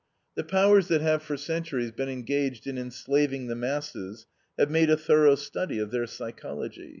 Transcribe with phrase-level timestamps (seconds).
[0.33, 4.25] The powers that have for centuries been engaged in enslaving the masses
[4.57, 6.89] have made a thorough study of their psychology.